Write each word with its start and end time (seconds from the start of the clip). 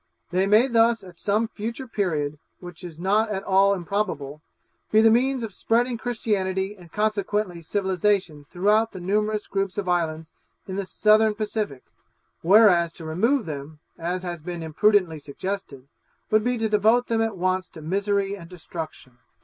They 0.31 0.47
may 0.47 0.65
thus 0.67 1.03
at 1.03 1.19
some 1.19 1.47
future 1.47 1.87
period, 1.87 2.39
which 2.59 2.83
is 2.83 2.97
not 2.97 3.29
at 3.29 3.43
all 3.43 3.71
improbable, 3.75 4.41
be 4.91 4.99
the 4.99 5.11
means 5.11 5.43
of 5.43 5.53
spreading 5.53 5.95
Christianity 5.99 6.75
and 6.75 6.91
consequently 6.91 7.61
civilization 7.61 8.47
throughout 8.49 8.93
the 8.93 8.99
numerous 8.99 9.45
groups 9.45 9.77
of 9.77 9.87
islands 9.87 10.31
in 10.67 10.75
the 10.75 10.87
Southern 10.87 11.35
Pacific; 11.35 11.83
whereas 12.41 12.93
to 12.93 13.05
remove 13.05 13.45
them, 13.45 13.77
as 13.99 14.23
has 14.23 14.41
been 14.41 14.63
imprudently 14.63 15.19
suggested, 15.19 15.87
would 16.31 16.43
be 16.43 16.57
to 16.57 16.67
devote 16.67 17.05
them 17.05 17.21
at 17.21 17.37
once 17.37 17.69
to 17.69 17.81
misery 17.83 18.35
and 18.35 18.49
destruction. 18.49 19.19